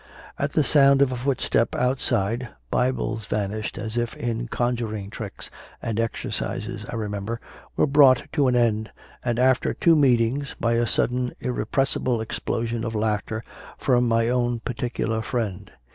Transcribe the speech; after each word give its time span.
At 0.39 0.53
the 0.53 0.63
sound 0.63 1.03
of 1.03 1.11
a 1.11 1.15
footstep 1.15 1.75
out 1.75 1.99
20 1.99 1.99
CONFESSIONS 1.99 2.09
OF 2.09 2.23
A 2.23 2.37
CONVERT 2.39 2.49
side, 2.49 2.55
Bibles 2.71 3.25
vanished 3.27 3.77
as 3.77 3.97
if 3.97 4.15
in 4.17 4.47
conjuring 4.47 5.11
tricks, 5.11 5.51
and 5.79 5.99
the 5.99 6.01
exercises, 6.01 6.87
I 6.89 6.95
remember, 6.95 7.39
were 7.77 7.85
brought 7.85 8.23
to 8.31 8.47
an 8.47 8.55
end 8.55 8.89
after 9.23 9.75
two 9.75 9.95
meetings 9.95 10.55
by 10.59 10.73
a 10.73 10.87
sudden 10.87 11.33
irrepressible 11.39 12.19
explosion 12.19 12.83
of 12.83 12.95
laughter 12.95 13.43
from 13.77 14.07
my 14.07 14.27
own 14.27 14.61
particular 14.61 15.21
friend. 15.21 15.71